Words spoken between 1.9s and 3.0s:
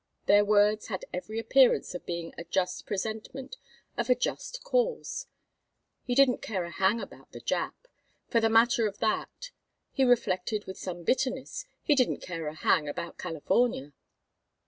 of being a just